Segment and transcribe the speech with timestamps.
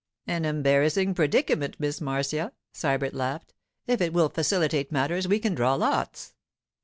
[0.25, 3.53] 'An embarrassing predicament, Miss Marcia,' Sybert laughed.
[3.85, 6.33] 'If it will facilitate matters we can draw lots.